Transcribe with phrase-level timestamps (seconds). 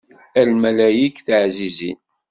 [0.39, 1.97] A lmalayek tiɛzizin.